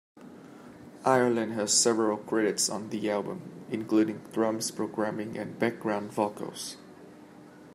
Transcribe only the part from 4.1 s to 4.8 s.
drums,